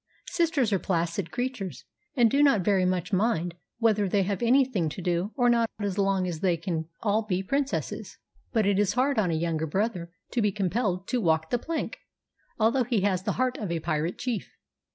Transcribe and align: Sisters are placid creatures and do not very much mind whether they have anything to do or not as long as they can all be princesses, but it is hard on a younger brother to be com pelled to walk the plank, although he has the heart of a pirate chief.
Sisters 0.31 0.73
are 0.73 0.79
placid 0.79 1.29
creatures 1.29 1.85
and 2.15 2.31
do 2.31 2.41
not 2.41 2.61
very 2.65 2.85
much 2.85 3.13
mind 3.13 3.53
whether 3.77 4.09
they 4.09 4.23
have 4.23 4.41
anything 4.41 4.89
to 4.89 4.99
do 4.99 5.31
or 5.35 5.47
not 5.47 5.69
as 5.79 5.99
long 5.99 6.25
as 6.25 6.39
they 6.39 6.57
can 6.57 6.89
all 7.03 7.21
be 7.21 7.43
princesses, 7.43 8.17
but 8.51 8.65
it 8.65 8.79
is 8.79 8.93
hard 8.93 9.19
on 9.19 9.29
a 9.29 9.35
younger 9.35 9.67
brother 9.67 10.11
to 10.31 10.41
be 10.41 10.51
com 10.51 10.71
pelled 10.71 11.05
to 11.07 11.21
walk 11.21 11.51
the 11.51 11.59
plank, 11.59 11.99
although 12.59 12.83
he 12.83 13.01
has 13.01 13.21
the 13.21 13.33
heart 13.33 13.59
of 13.59 13.71
a 13.71 13.79
pirate 13.79 14.17
chief. 14.17 14.57